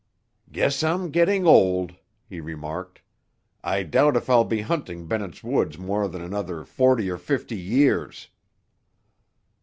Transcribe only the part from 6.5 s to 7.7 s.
forty or fifty